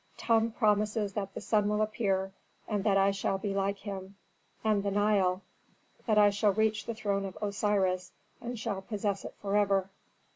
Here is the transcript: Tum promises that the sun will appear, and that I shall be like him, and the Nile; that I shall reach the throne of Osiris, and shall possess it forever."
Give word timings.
Tum 0.17 0.49
promises 0.53 1.13
that 1.13 1.35
the 1.35 1.41
sun 1.41 1.69
will 1.69 1.83
appear, 1.83 2.31
and 2.67 2.83
that 2.85 2.97
I 2.97 3.11
shall 3.11 3.37
be 3.37 3.53
like 3.53 3.77
him, 3.77 4.15
and 4.63 4.81
the 4.81 4.89
Nile; 4.89 5.43
that 6.07 6.17
I 6.17 6.31
shall 6.31 6.53
reach 6.53 6.87
the 6.87 6.95
throne 6.95 7.23
of 7.23 7.37
Osiris, 7.39 8.11
and 8.41 8.57
shall 8.57 8.81
possess 8.81 9.25
it 9.25 9.35
forever." 9.43 9.91